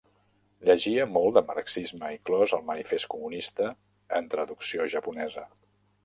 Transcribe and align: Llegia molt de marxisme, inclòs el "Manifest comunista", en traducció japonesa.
Llegia 0.67 1.03
molt 1.17 1.33
de 1.35 1.41
marxisme, 1.49 2.07
inclòs 2.15 2.55
el 2.57 2.63
"Manifest 2.69 3.09
comunista", 3.15 3.67
en 4.21 4.31
traducció 4.33 4.89
japonesa. 4.95 5.45